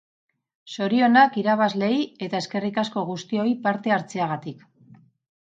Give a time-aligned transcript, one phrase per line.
[0.77, 1.99] Zorionak irabazleei
[2.29, 4.69] eta eskerrik asko guztioi parte hartzeagatik!